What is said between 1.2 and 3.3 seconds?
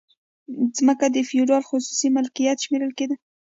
فیوډال خصوصي ملکیت شمیرل کیده.